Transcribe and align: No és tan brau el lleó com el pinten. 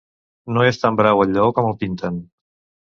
No 0.55 0.63
és 0.69 0.81
tan 0.85 0.97
brau 1.01 1.23
el 1.27 1.31
lleó 1.37 1.55
com 1.59 1.71
el 1.75 1.81
pinten. 1.85 2.23